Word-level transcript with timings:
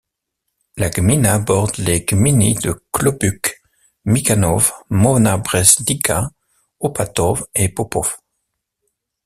La 0.77 0.89
gmina 0.89 1.37
borde 1.37 1.77
les 1.77 2.01
gminy 2.03 2.55
de 2.55 2.73
Kłobuck, 2.91 3.61
Mykanów, 4.05 4.73
Nowa 4.89 5.37
Brzeźnica, 5.37 6.27
Opatów 6.79 7.43
et 7.53 7.69
Popów. 7.75 8.19